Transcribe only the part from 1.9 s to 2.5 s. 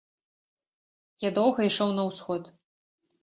на ўсход.